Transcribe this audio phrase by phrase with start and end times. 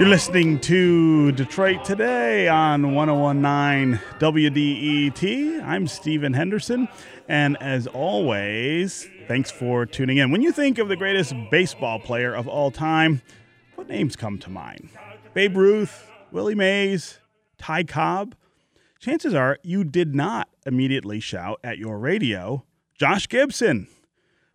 [0.00, 5.62] You're listening to Detroit Today on 1019 WDET.
[5.62, 6.88] I'm Stephen Henderson,
[7.28, 10.30] and as always, thanks for tuning in.
[10.30, 13.20] When you think of the greatest baseball player of all time,
[13.74, 14.88] what names come to mind?
[15.34, 17.18] Babe Ruth, Willie Mays,
[17.58, 18.34] Ty Cobb?
[19.00, 22.64] Chances are you did not immediately shout at your radio,
[22.98, 23.86] Josh Gibson.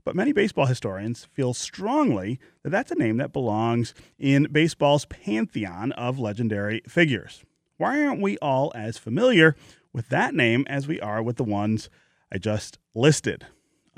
[0.06, 5.92] But many baseball historians feel strongly that that's a name that belongs in baseball's pantheon
[5.94, 7.44] of legendary figures.
[7.78, 9.56] Why aren't we all as familiar
[9.92, 11.90] with that name as we are with the ones
[12.32, 13.48] I just listed?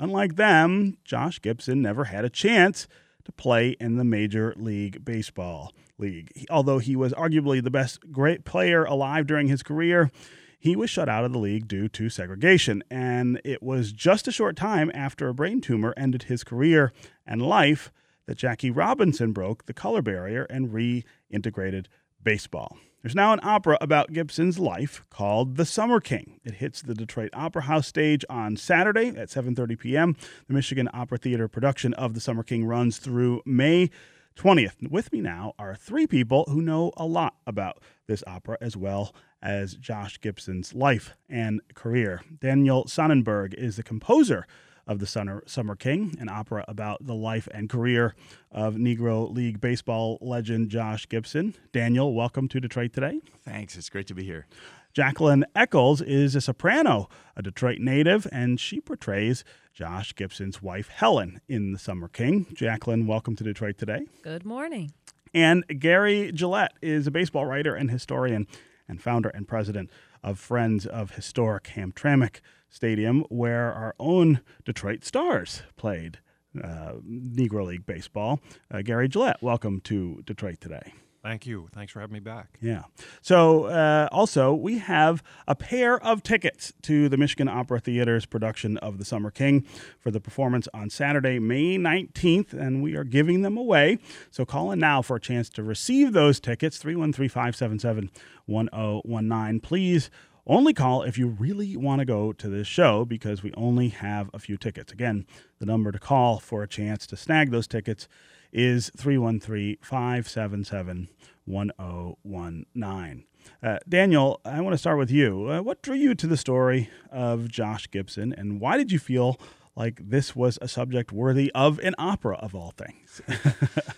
[0.00, 2.88] Unlike them, Josh Gibson never had a chance
[3.24, 6.46] to play in the Major League Baseball League.
[6.48, 10.10] Although he was arguably the best great player alive during his career,
[10.58, 12.82] he was shut out of the league due to segregation.
[12.90, 16.92] And it was just a short time after a brain tumor ended his career
[17.26, 17.92] and life
[18.26, 21.86] that Jackie Robinson broke the color barrier and reintegrated
[22.22, 22.76] baseball.
[23.02, 26.40] There's now an opera about Gibson's life called The Summer King.
[26.44, 30.16] It hits the Detroit Opera House stage on Saturday at 7:30 p.m.
[30.48, 33.90] The Michigan Opera Theater production of The Summer King runs through May
[34.36, 34.90] 20th.
[34.90, 39.14] With me now are three people who know a lot about this opera as well
[39.42, 42.22] as Josh Gibson's life and career.
[42.40, 44.46] Daniel Sonnenberg is the composer
[44.86, 48.14] of the Summer King, an opera about the life and career
[48.50, 51.54] of Negro League Baseball legend Josh Gibson.
[51.72, 53.20] Daniel, welcome to Detroit today.
[53.44, 53.76] Thanks.
[53.76, 54.46] It's great to be here.
[54.94, 59.44] Jacqueline Echols is a soprano, a Detroit native, and she portrays
[59.74, 62.46] Josh Gibson's wife, Helen, in The Summer King.
[62.54, 64.06] Jacqueline, welcome to Detroit today.
[64.22, 64.92] Good morning.
[65.34, 68.46] And Gary Gillette is a baseball writer and historian
[68.88, 69.90] and founder and president
[70.22, 76.18] of Friends of Historic Hamtramck Stadium, where our own Detroit Stars played
[76.62, 78.40] uh, Negro League Baseball.
[78.70, 80.92] Uh, Gary Gillette, welcome to Detroit today.
[81.22, 81.68] Thank you.
[81.72, 82.58] Thanks for having me back.
[82.60, 82.84] Yeah.
[83.22, 88.78] So, uh, also, we have a pair of tickets to the Michigan Opera Theater's production
[88.78, 89.66] of The Summer King
[89.98, 93.98] for the performance on Saturday, May 19th, and we are giving them away.
[94.30, 98.10] So, call in now for a chance to receive those tickets 313 577
[98.46, 99.60] 1019.
[99.60, 100.10] Please
[100.46, 104.30] only call if you really want to go to this show because we only have
[104.32, 104.92] a few tickets.
[104.92, 105.26] Again,
[105.58, 108.08] the number to call for a chance to snag those tickets
[108.52, 111.08] is 313 577
[111.44, 113.24] 1019.
[113.62, 115.50] Uh, Daniel, I want to start with you.
[115.50, 119.40] Uh, what drew you to the story of Josh Gibson, and why did you feel
[119.74, 123.22] like this was a subject worthy of an opera of all things?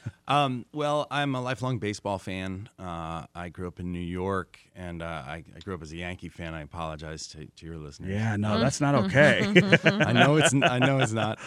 [0.28, 2.68] um, well, I'm a lifelong baseball fan.
[2.78, 5.96] Uh, I grew up in New York, and uh, I, I, grew up as a
[5.96, 6.54] Yankee fan.
[6.54, 8.10] I apologize to, to your listeners.
[8.10, 9.40] Yeah, no, that's not okay.
[9.84, 11.38] I know it's I know it's not,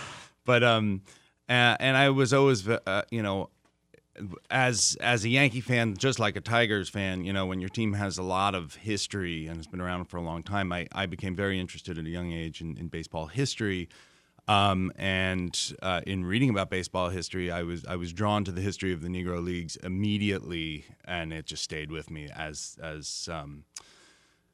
[0.45, 1.03] but um,
[1.53, 3.49] and I was always uh, you know
[4.49, 7.93] as as a Yankee fan, just like a Tigers fan, you know, when your team
[7.93, 11.05] has a lot of history and has been around for a long time, I, I
[11.05, 13.89] became very interested at a young age in, in baseball history.
[14.47, 18.61] Um, and uh, in reading about baseball history, I was I was drawn to the
[18.61, 23.63] history of the Negro Leagues immediately, and it just stayed with me as as um,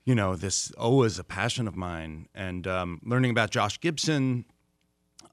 [0.06, 2.28] you know this always a passion of mine.
[2.36, 4.46] And um, learning about Josh Gibson,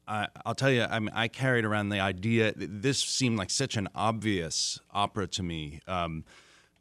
[0.08, 2.52] I, will tell you, I mean, I carried around the idea.
[2.56, 5.80] This seemed like such an obvious opera to me.
[5.86, 6.24] Um,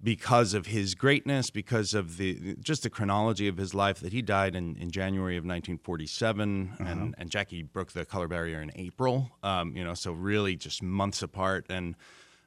[0.03, 4.21] because of his greatness, because of the just the chronology of his life that he
[4.21, 6.89] died in, in January of 1947, uh-huh.
[6.89, 9.31] and, and Jackie broke the color barrier in April.
[9.41, 11.95] Um, you know, so really just months apart, and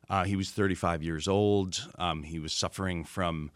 [0.09, 1.87] uh, he was 35 years old.
[1.99, 3.50] Um, he was suffering from,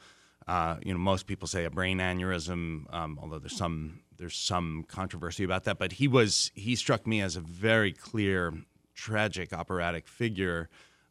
[0.47, 4.84] uh, you know, most people say a brain aneurysm, um, although there's some there's some
[4.89, 5.78] controversy about that.
[5.78, 8.53] But he was he struck me as a very clear,
[8.94, 10.68] tragic operatic figure.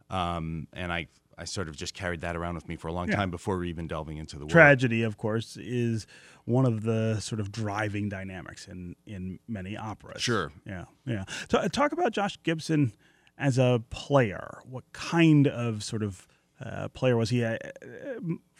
[0.09, 1.07] Um, and I
[1.37, 3.15] I sort of just carried that around with me for a long yeah.
[3.15, 4.51] time before even delving into the world.
[4.51, 6.05] Tragedy, of course, is
[6.45, 10.21] one of the sort of driving dynamics in in many operas.
[10.21, 10.51] Sure.
[10.65, 11.23] Yeah, yeah.
[11.49, 12.93] So, uh, talk about Josh Gibson
[13.37, 14.59] as a player.
[14.65, 16.27] What kind of sort of
[16.63, 17.43] uh, player was he?
[17.43, 17.57] Uh,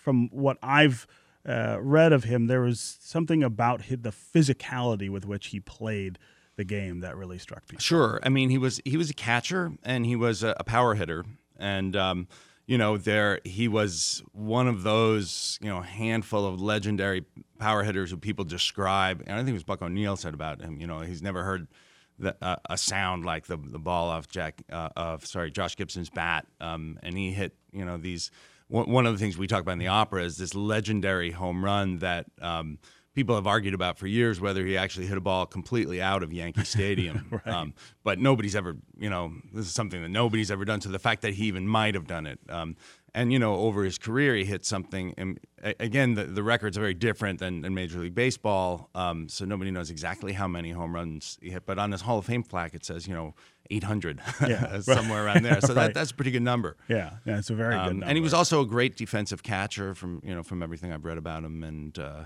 [0.01, 1.07] from what I've
[1.47, 6.19] uh, read of him, there was something about his, the physicality with which he played
[6.57, 7.77] the game that really struck me.
[7.79, 8.19] Sure.
[8.23, 11.25] I mean, he was he was a catcher and he was a, a power hitter,
[11.57, 12.27] and um,
[12.67, 17.25] you know, there he was one of those, you know, handful of legendary
[17.59, 19.23] power hitters who people describe.
[19.25, 20.79] And I think it was Buck O'Neil said about him.
[20.79, 21.67] You know, he's never heard
[22.19, 26.09] the, uh, a sound like the the ball off Jack uh, of sorry Josh Gibson's
[26.09, 28.31] bat, um, and he hit you know these.
[28.71, 31.99] One of the things we talk about in the opera is this legendary home run
[31.99, 32.27] that.
[32.41, 32.79] Um,
[33.13, 36.31] people have argued about for years whether he actually hit a ball completely out of
[36.31, 37.27] Yankee Stadium.
[37.45, 37.47] right.
[37.47, 37.73] um,
[38.03, 40.79] but nobody's ever, you know, this is something that nobody's ever done.
[40.79, 42.77] So the fact that he even might have done it, um,
[43.13, 45.39] and you know over his career he hit something and
[45.79, 49.69] again the, the records are very different than, than major league baseball um, so nobody
[49.71, 52.73] knows exactly how many home runs he hit but on his hall of fame plaque
[52.73, 53.33] it says you know
[53.69, 54.79] 800 Yeah.
[54.81, 55.87] somewhere around there so Right.
[55.87, 58.05] that, that's a pretty good number Yeah, yeah, it's a very good um, number.
[58.05, 61.17] and he was also a great defensive catcher from you know from everything I've read
[61.17, 62.25] about him, and uh,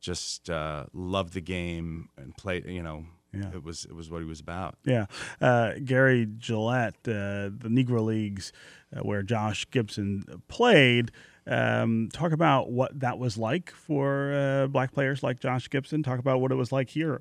[0.00, 2.66] just uh, loved the game and played.
[2.66, 3.06] You know,
[3.42, 3.56] Yeah.
[3.56, 4.76] it was it was what he was about.
[4.84, 5.06] Yeah,
[5.40, 8.52] uh, Gary Gillette, uh, the Negro Leagues,
[8.94, 11.12] uh, where Josh Gibson played.
[11.48, 16.02] Um, talk about what that was like for uh, black players like Josh Gibson.
[16.02, 17.20] Talk about what it was like here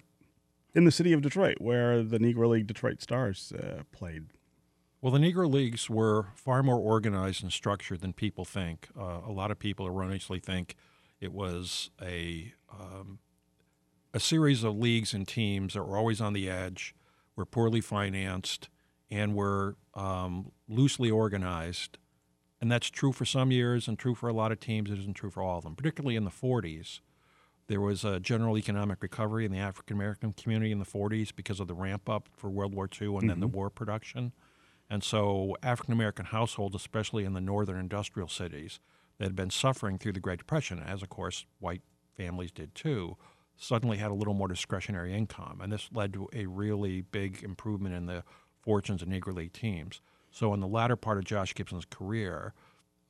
[0.73, 4.25] in the city of Detroit, where the Negro League Detroit Stars uh, played.
[5.01, 8.87] Well, the Negro Leagues were far more organized and structured than people think.
[8.99, 10.75] Uh, a lot of people erroneously think
[11.19, 13.19] it was a um,
[14.15, 16.95] a series of leagues and teams that were always on the edge,
[17.35, 18.69] were poorly financed,
[19.11, 21.97] and were um, loosely organized.
[22.61, 24.89] And that's true for some years and true for a lot of teams.
[24.89, 27.01] It isn't true for all of them, particularly in the 40s.
[27.67, 31.59] There was a general economic recovery in the African American community in the 40s because
[31.59, 34.31] of the ramp up for World War II and then the war production.
[34.89, 38.79] And so African American households, especially in the northern industrial cities
[39.17, 41.81] that had been suffering through the Great Depression, as of course white
[42.15, 43.17] families did too,
[43.57, 45.59] suddenly had a little more discretionary income.
[45.61, 48.23] And this led to a really big improvement in the
[48.59, 50.01] fortunes of Negro League teams.
[50.31, 52.53] So in the latter part of Josh Gibson's career,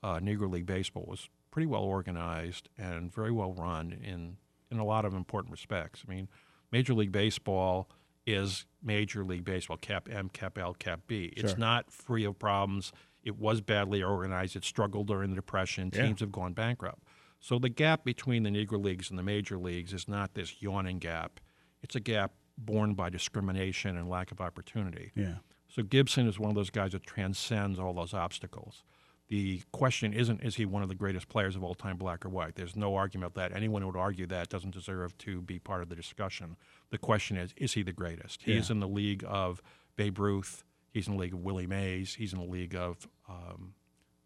[0.03, 4.37] uh, Negro League Baseball was pretty well organized and very well run in,
[4.69, 6.03] in a lot of important respects.
[6.07, 6.27] I mean,
[6.71, 7.89] Major League Baseball
[8.27, 11.33] is Major League Baseball, Cap M, Cap L, Cap B.
[11.37, 11.59] It's Sure.
[11.59, 12.91] not free of problems.
[13.23, 14.55] It was badly organized.
[14.55, 15.89] It struggled during the Depression.
[15.93, 16.03] Yeah.
[16.03, 17.03] Teams have gone bankrupt.
[17.39, 20.99] So the gap between the Negro Leagues and the Major Leagues is not this yawning
[20.99, 21.39] gap.
[21.81, 25.11] It's a gap born by discrimination and lack of opportunity.
[25.15, 25.35] Yeah,
[25.67, 28.83] So Gibson is one of those guys that transcends all those obstacles.
[29.27, 32.29] The question isn't is he one of the greatest players of all time, black or
[32.29, 32.55] white?
[32.55, 33.55] There's no argument that.
[33.55, 36.57] Anyone who would argue that doesn't deserve to be part of the discussion.
[36.91, 38.43] The question is, is he the greatest?
[38.43, 39.61] He's in the league of
[39.95, 40.63] Babe Ruth.
[40.91, 42.13] He's in the league of Willie Mays.
[42.15, 43.73] He's in the league of um,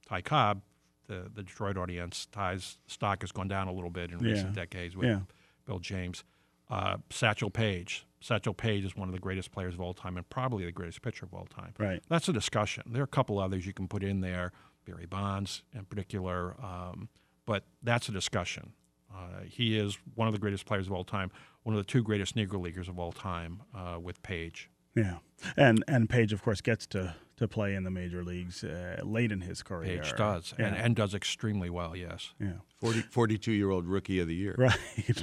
[0.05, 0.61] Ty Cobb.
[1.09, 4.31] The, the Detroit audience, Ty's stock has gone down a little bit in Yeah.
[4.33, 5.21] recent decades with Yeah.
[5.65, 6.23] Bill James.
[6.69, 8.05] Uh, Satchel Paige.
[8.21, 11.01] Satchel Paige is one of the greatest players of all time and probably the greatest
[11.01, 11.73] pitcher of all time.
[11.79, 12.03] right.
[12.09, 12.83] That's a discussion.
[12.91, 14.51] There are a couple others you can put in there,
[14.85, 17.09] Barry Bonds in particular, um,
[17.47, 18.73] but that's a discussion.
[19.11, 21.31] Uh, he is one of the greatest players of all time,
[21.63, 24.69] one of the two greatest Negro Leaguers of all time uh, with Paige.
[24.95, 25.17] Yeah,
[25.57, 29.31] and and Paige, of course, gets to to play in the major leagues uh, late
[29.31, 30.01] in his career.
[30.01, 30.67] Paige does, Yeah.
[30.67, 32.33] and, and does extremely well, yes.
[32.39, 32.53] yeah.
[32.79, 34.55] 40, 42 year old rookie of the year.
[34.57, 34.77] Right,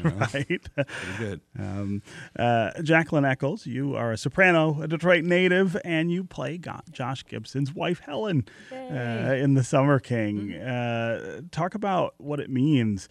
[0.04, 0.32] right.
[0.74, 1.40] Pretty good.
[1.58, 2.02] Um,
[2.38, 7.24] uh, Jacqueline Echols, you are a soprano, a Detroit native, and you play Go- Josh
[7.24, 10.52] Gibson's wife, Helen, uh, in The Summer King.
[10.54, 13.08] Uh, talk about what it means,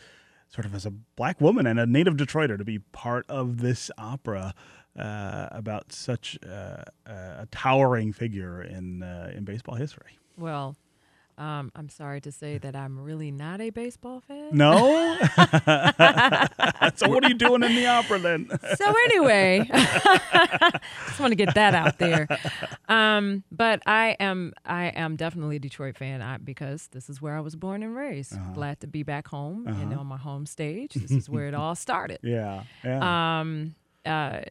[0.49, 3.89] sort of as a black woman and a native Detroiter, to be part of this
[3.97, 4.53] opera
[4.97, 10.19] uh, about such uh, a towering figure in uh, in baseball history.
[10.37, 10.75] Well,
[11.37, 14.49] um, I'm sorry to say that I'm really not a baseball fan.
[14.53, 15.17] No.
[16.95, 18.49] so what are you doing in the opera then?
[18.75, 22.27] So anyway, just want to get that out there.
[22.87, 27.35] Um, but I am I am definitely a Detroit fan I, because this is where
[27.35, 28.33] I was born and raised.
[28.33, 28.53] Uh-huh.
[28.53, 30.93] Glad to be back home and on my home stage.
[30.93, 32.19] This is where it all started.
[32.21, 33.39] yeah, yeah.
[33.39, 33.75] Um,
[34.05, 34.41] uh,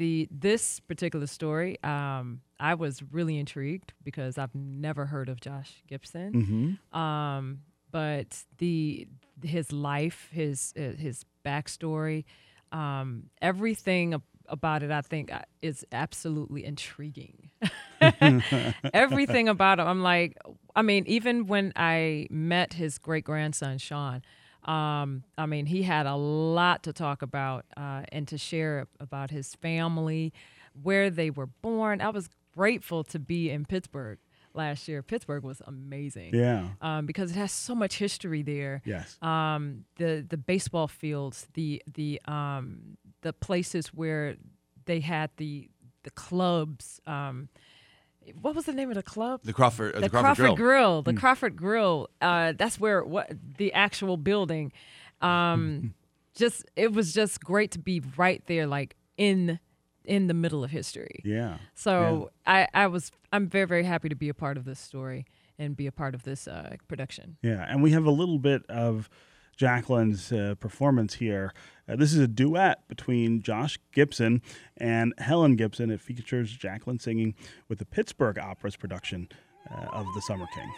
[0.00, 5.82] the this particular story, um, I was really intrigued because I've never heard of Josh
[5.86, 6.78] Gibson.
[6.92, 7.60] hmm Um,
[7.92, 9.06] but the
[9.42, 12.24] his life, his uh, his backstory,
[12.72, 17.50] um, everything ab- about it, I think, uh, is absolutely intriguing.
[18.94, 20.36] everything about him, I'm like,
[20.74, 24.22] I mean, even when I met his great grandson Sean,
[24.64, 29.30] um, I mean, he had a lot to talk about uh, and to share about
[29.30, 30.32] his family,
[30.82, 32.00] where they were born.
[32.00, 34.18] I was grateful to be in Pittsburgh
[34.54, 35.02] last year.
[35.02, 36.68] Pittsburgh was amazing Yeah.
[36.80, 38.82] um, because it has so much history there.
[38.84, 39.16] Yes.
[39.22, 44.36] Um, the the baseball fields, the the um, the places where
[44.86, 45.70] they had the
[46.02, 47.00] the clubs.
[47.06, 47.48] Um,
[48.40, 49.40] what was the name of the club?
[49.44, 51.02] The Crawford, uh, the, the Crawford, Grill.
[51.02, 52.08] the Crawford Grill.
[52.20, 54.72] Uh, that's where what the actual building.
[55.20, 55.94] Um,
[56.34, 59.58] just it was just great to be right there, like in
[60.04, 61.20] in the middle of history.
[61.24, 61.58] Yeah.
[61.74, 65.26] So I, I was I'm very very happy to be a part of this story
[65.58, 67.36] and be a part of this uh, production.
[67.42, 69.10] Yeah, and we have a little bit of
[69.60, 71.52] Jacqueline's uh, performance here.
[71.86, 74.40] Uh, this is a duet between Josh Gibson
[74.78, 75.90] and Helen Gibson.
[75.90, 77.34] It features Jacqueline singing
[77.68, 79.28] with the Pittsburgh Opera's production
[79.70, 80.72] uh, of The Summer King.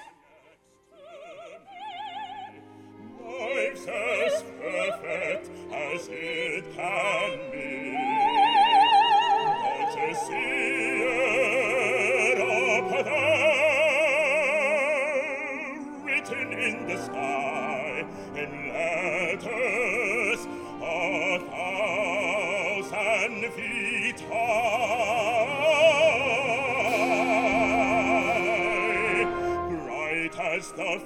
[23.42, 24.12] The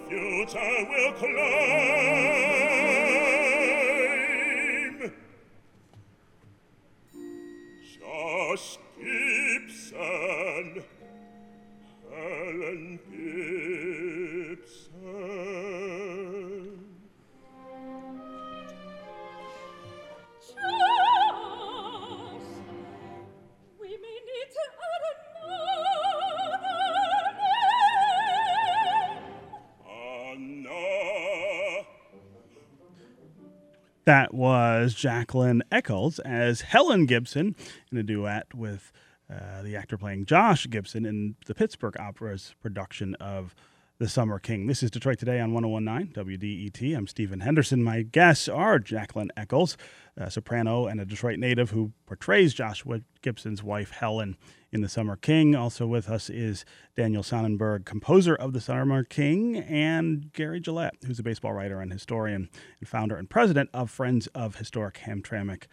[0.09, 1.86] future will claim.
[34.07, 37.57] That was Jacqueline Echols as Helen Gibson
[37.91, 38.93] in a duet with
[39.29, 43.53] uh, the actor playing Josh Gibson in the Pittsburgh Opera's production of
[43.99, 44.67] The Summer King.
[44.67, 46.95] This is Detroit Today on 1019 WDET.
[46.95, 47.83] I'm Stephen Henderson.
[47.83, 49.79] My guests are Jacqueline Echols,
[50.19, 54.37] a soprano and a Detroit native who portrays Joshua Gibson's wife Helen
[54.71, 55.57] in The Summer King.
[55.57, 61.19] Also with us is Daniel Sonnenberg, composer of The Summer King, and Gary Gillette, who's
[61.19, 62.51] a baseball writer and historian
[62.81, 65.69] and founder and president of Friends of Historic Hamtramck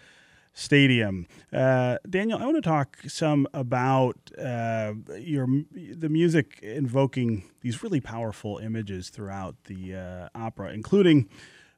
[0.54, 1.28] Stadium.
[1.52, 8.00] Uh, Daniel, I want to talk some about uh, your the music invoking these really
[8.00, 11.28] powerful images throughout the uh, opera, including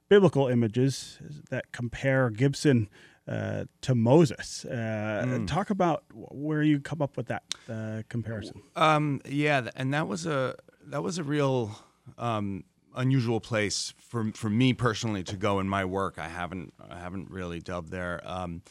[0.08, 1.18] biblical images
[1.50, 2.88] that compare Gibson
[3.26, 4.64] uh, to Moses.
[4.64, 8.62] Uh, Talk about where you come up with that uh, comparison.
[8.76, 10.54] Um, yeah, and that was a
[10.86, 11.82] that was a real
[12.18, 12.64] um,
[12.96, 16.18] unusual place for for me personally to go in my work.
[16.18, 18.20] I haven't I haven't really delved there.
[18.24, 18.62] Um,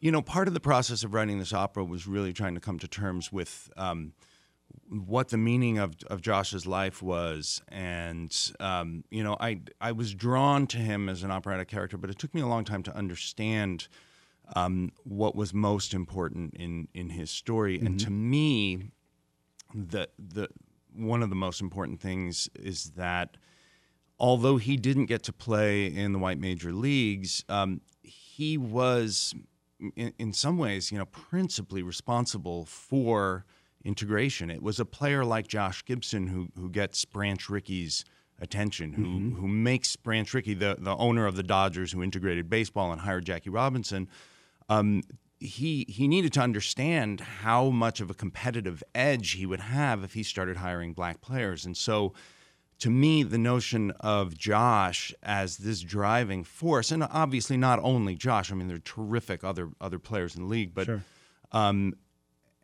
[0.00, 2.78] you know, part of the process of writing this opera was really trying to come
[2.78, 4.12] to terms with um,
[4.88, 10.14] what the meaning of, of Josh's life was, and um, you know, I I was
[10.14, 12.96] drawn to him as an operatic character, but it took me a long time to
[12.96, 13.88] understand
[14.56, 17.78] um, what was most important in in his story.
[17.78, 18.90] And to me,
[19.74, 20.48] the the
[20.94, 23.36] one of the most important things is that
[24.20, 29.34] although he didn't get to play in the white major leagues, um, he was
[29.96, 33.46] in, in some ways, you know, principally responsible for
[33.82, 34.50] integration.
[34.50, 38.04] It was a player like Josh Gibson who who gets Branch Rickey's
[38.38, 42.92] attention, who who makes Branch Rickey the the owner of the Dodgers, who integrated baseball
[42.92, 44.08] and hired Jackie Robinson.
[44.68, 45.02] Um,
[45.38, 50.12] he he needed to understand how much of a competitive edge he would have if
[50.12, 52.12] he started hiring black players, and so
[52.80, 58.50] to me, the notion of Josh as this driving force, and obviously not only Josh.
[58.50, 61.02] I mean, there are terrific other other players in the league, but Sure.
[61.52, 61.94] um,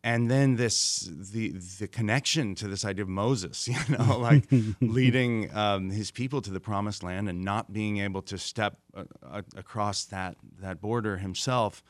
[0.02, 4.44] and then this the the connection to this idea of Moses, you know, like
[4.80, 9.04] leading um, his people to the promised land and not being able to step uh,
[9.22, 11.82] uh, across that that border himself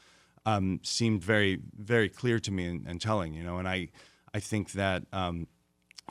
[0.47, 3.89] um, seemed very very clear to me and, and telling, you know, and I
[4.35, 5.05] I think that.
[5.13, 5.47] Um,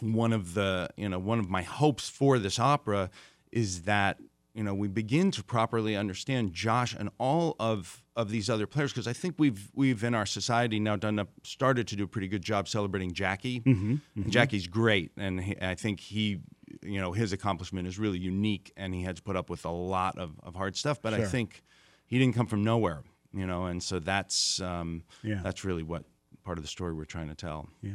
[0.02, 3.10] one of the you know one of my hopes for this opera
[3.52, 4.20] is that
[4.54, 8.92] you know we begin to properly understand Josh and all of of these other players
[8.94, 12.08] because I think we've we've in our society now done a started to do a
[12.08, 13.62] pretty good job celebrating Jackie.
[13.66, 16.40] And Jackie's great, and he, I think he
[16.84, 19.72] you know his accomplishment is really unique, and he had to put up with a
[19.72, 21.02] lot of, of hard stuff.
[21.02, 21.64] But I think
[22.06, 25.40] he didn't come from nowhere, you know, and so that's um, Yeah.
[25.44, 26.04] that's really what
[26.44, 27.68] part of the story we're trying to tell.
[27.82, 27.92] Yeah.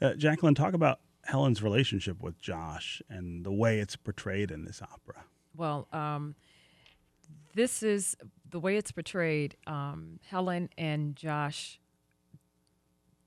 [0.00, 4.80] Uh, Jacqueline, talk about Helen's relationship with Josh and the way it's portrayed in this
[4.80, 5.24] opera.
[5.54, 6.36] Well, um,
[7.54, 8.16] this is
[8.48, 9.54] the way it's portrayed.
[9.66, 11.80] Um, Helen and Josh,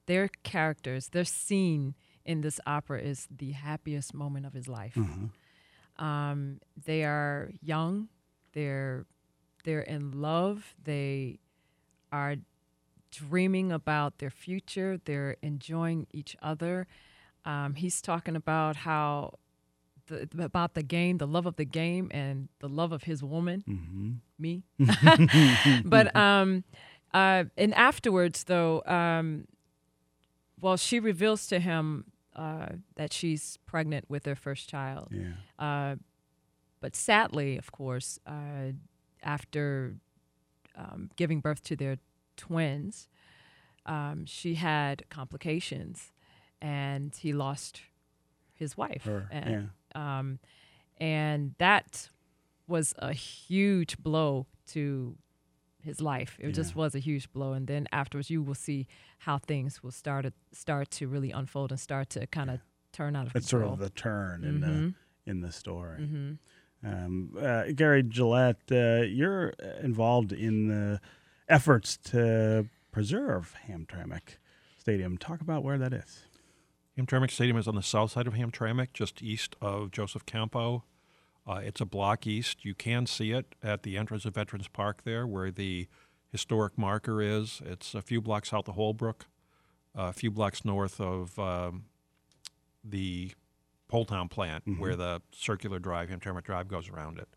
[0.07, 1.93] their characters, their scene
[2.25, 4.97] in this opera is the happiest moment of his life.
[5.99, 8.07] Um, they are young.
[8.53, 9.05] They're
[9.63, 10.73] they're in love.
[10.83, 11.37] They
[12.11, 12.37] are
[13.11, 14.99] dreaming about their future.
[15.05, 16.87] They're enjoying each other.
[17.45, 19.35] Um, he's talking about how
[20.07, 23.63] the, about the game, the love of the game, and the love of his woman,
[24.37, 24.63] me.
[25.85, 26.63] but um,
[27.13, 29.47] uh, and afterwards, though, um,
[30.59, 32.05] well, she reveals to him
[32.35, 35.09] uh, that she's pregnant with their first child.
[35.11, 35.33] Yeah.
[35.59, 35.95] Uh,
[36.79, 38.73] but sadly, of course, uh,
[39.21, 39.95] after
[40.75, 41.97] um, giving birth to their
[42.37, 43.07] twins,
[43.85, 46.11] um, she had complications,
[46.61, 47.81] and he lost
[48.53, 49.03] his wife.
[49.05, 50.39] Her, and, um,
[50.99, 52.09] and that
[52.67, 55.15] was a huge blow to
[55.83, 56.37] his life.
[56.39, 57.53] It just was a huge blow.
[57.53, 58.87] And then afterwards, you will see
[59.19, 62.59] how things will start to, start to really unfold and start to kind of
[62.93, 64.85] turn out of It's sort of the turn in Mm-hmm.
[64.87, 64.93] the
[65.25, 66.37] in the story.
[66.83, 69.49] Um, uh, Gary Gillette, uh, you're
[69.83, 70.99] involved in the
[71.47, 74.37] efforts to preserve Hamtramck
[74.77, 75.17] Stadium.
[75.17, 76.23] Talk about where that is.
[77.01, 80.83] Hamtramck Stadium is on the south side of Hamtramck, just east of Joseph Campau.
[81.47, 82.63] Uh, it's a block east.
[82.63, 85.87] You can see it at the entrance of Veterans Park there, where the
[86.31, 87.59] historic marker is.
[87.65, 89.25] It's a few blocks south of Holbrook,
[89.95, 91.85] a few blocks north of um,
[92.83, 93.31] the
[93.91, 97.29] Poletown plant, where the circular drive, Hamtramck Drive, goes around it.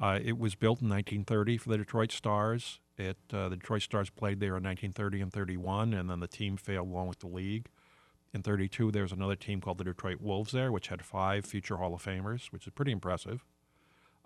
[0.00, 2.78] Uh, it was built in 1930 for the Detroit Stars.
[2.96, 6.56] It uh, the Detroit Stars played there in 1930 and 31, and then the team
[6.56, 7.66] failed along with the league.
[8.34, 11.76] In 32, there was another team called the Detroit Wolves there, which had five future
[11.76, 13.44] Hall of Famers, which is pretty impressive.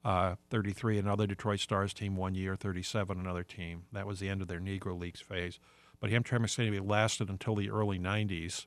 [0.04, 2.54] Uh, 33, another Detroit Stars team one year.
[2.54, 3.84] 37, another team.
[3.92, 5.58] That was the end of their Negro Leagues phase.
[5.98, 8.66] But Hamtramck Stadium lasted until the early 90s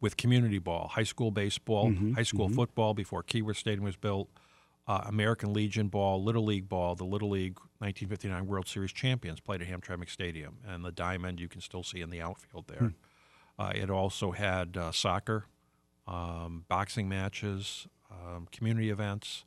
[0.00, 4.28] with community ball, high school baseball, high school football before Keyworth Stadium was built,
[4.86, 6.94] uh, American Legion ball, Little League ball.
[6.94, 11.48] The Little League 1959 World Series champions played at Hamtramck Stadium, and the diamond you
[11.48, 12.92] can still see in the outfield there.
[13.58, 15.46] Uh, it also had uh, soccer,
[16.06, 19.44] um, boxing matches, um, community events.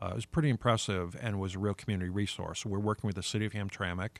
[0.00, 2.60] Uh, it was pretty impressive and was a real community resource.
[2.60, 4.18] So we're working with the city of Hamtramck,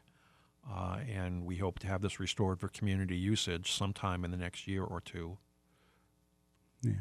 [0.70, 4.66] uh, and we hope to have this restored for community usage sometime in the next
[4.66, 5.38] year or two.
[6.82, 6.92] Yeah.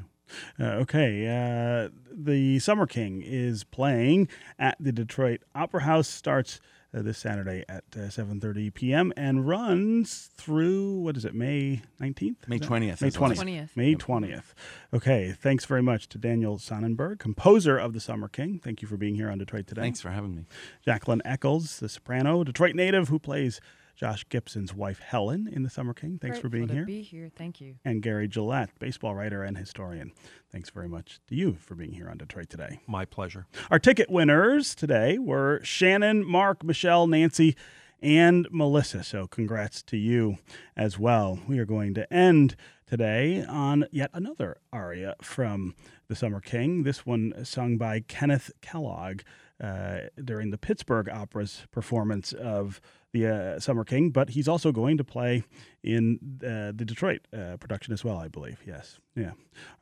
[0.59, 1.25] Uh, okay.
[1.25, 6.07] Uh, the Summer King is playing at the Detroit Opera House.
[6.07, 6.61] Starts
[6.93, 9.13] uh, this Saturday at uh, 7:30 p.m.
[9.15, 11.33] and runs through what is it?
[11.33, 12.47] May 19th.
[12.47, 13.37] May 20th, May I believe.
[13.37, 13.69] 20th.
[13.75, 14.53] May 20th.
[14.93, 15.31] Okay.
[15.31, 18.59] Thanks very much to Daniel Sonnenberg, composer of the Summer King.
[18.63, 19.81] Thank you for being here on Detroit today.
[19.81, 20.45] Thanks for having me.
[20.83, 23.61] Jacqueline Echols, the soprano, Detroit native, who plays
[23.99, 26.19] Josh Gibson's wife Helen in the Summer King.
[26.21, 26.85] Thanks for Grateful being to here.
[26.85, 27.29] Be here.
[27.35, 27.75] Thank you.
[27.83, 30.13] and Gary Gillette, baseball writer and historian.
[30.53, 32.79] Thanks very much to you for being here on Detroit today.
[32.87, 33.45] My pleasure.
[33.69, 37.57] Our ticket winners today were Shannon, Mark, Michelle, Nancy,
[38.01, 39.03] and Melissa.
[39.03, 40.37] So congrats to you
[40.77, 41.37] as well.
[41.45, 42.55] We are going to end
[42.87, 45.75] today on yet another aria from
[46.07, 46.83] The Summer King.
[46.83, 49.23] This one sung by Kenneth Kellogg
[49.61, 52.79] uh, during the Pittsburgh Opera's performance of
[53.11, 55.43] the uh, Summer King, but he's also going to play
[55.83, 58.59] in uh, the Detroit uh, production as well, I believe.
[58.65, 58.99] Yes.
[59.15, 59.31] Yeah.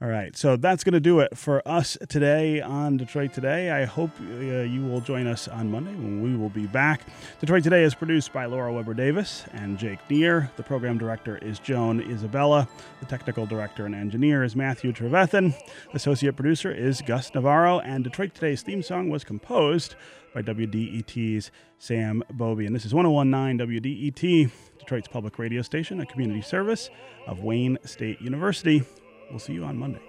[0.01, 0.35] All right.
[0.35, 3.71] So that's going to do it for us today on Detroit Today.
[3.71, 7.01] I hope uh, you will join us on Monday when we will be back.
[7.39, 10.49] Detroit Today is produced by Laura Weber Davis and Jake Neher.
[10.55, 12.67] The program director is Joan Isabella.
[12.99, 15.53] The technical director and engineer is Matthew Trevethan.
[15.93, 17.79] Associate producer is Gus Navarro.
[17.79, 19.95] And Detroit Today's theme song was composed
[20.33, 22.67] by WDET's Sam Beaubien.
[22.67, 26.89] And this is 1019 WDET, Detroit's public radio station, a community service
[27.25, 28.83] of Wayne State University.
[29.29, 30.01] We'll see you on Monday.